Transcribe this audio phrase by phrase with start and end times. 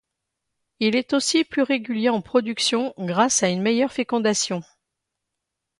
[0.79, 4.63] Il est aussi plus régulier en production grâce à une meilleure fécondation.